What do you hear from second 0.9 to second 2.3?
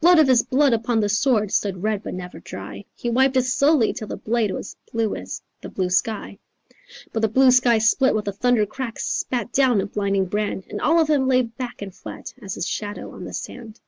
the sword Stood red but